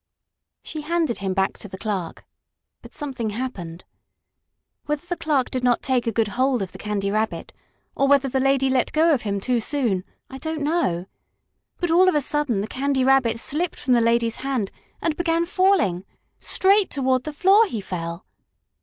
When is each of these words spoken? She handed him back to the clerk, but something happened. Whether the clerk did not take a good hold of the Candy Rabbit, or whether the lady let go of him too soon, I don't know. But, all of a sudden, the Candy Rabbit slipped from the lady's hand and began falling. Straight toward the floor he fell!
She 0.63 0.81
handed 0.81 1.19
him 1.19 1.35
back 1.35 1.59
to 1.59 1.67
the 1.67 1.77
clerk, 1.77 2.25
but 2.81 2.91
something 2.95 3.29
happened. 3.29 3.83
Whether 4.87 5.05
the 5.05 5.15
clerk 5.15 5.51
did 5.51 5.63
not 5.63 5.83
take 5.83 6.07
a 6.07 6.11
good 6.11 6.29
hold 6.29 6.63
of 6.63 6.71
the 6.71 6.79
Candy 6.79 7.11
Rabbit, 7.11 7.53
or 7.93 8.07
whether 8.07 8.27
the 8.27 8.39
lady 8.39 8.67
let 8.67 8.93
go 8.93 9.13
of 9.13 9.21
him 9.21 9.39
too 9.39 9.59
soon, 9.59 10.03
I 10.27 10.39
don't 10.39 10.63
know. 10.63 11.05
But, 11.79 11.91
all 11.91 12.09
of 12.09 12.15
a 12.15 12.21
sudden, 12.21 12.61
the 12.61 12.67
Candy 12.67 13.03
Rabbit 13.03 13.39
slipped 13.39 13.77
from 13.79 13.93
the 13.93 14.01
lady's 14.01 14.37
hand 14.37 14.71
and 15.03 15.15
began 15.15 15.45
falling. 15.45 16.03
Straight 16.39 16.89
toward 16.89 17.23
the 17.23 17.31
floor 17.31 17.67
he 17.67 17.79
fell! 17.79 18.25